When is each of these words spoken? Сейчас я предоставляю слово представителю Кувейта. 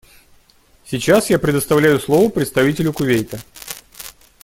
Сейчас 0.83 1.29
я 1.29 1.37
предоставляю 1.37 1.99
слово 1.99 2.31
представителю 2.31 2.91
Кувейта. 2.91 3.39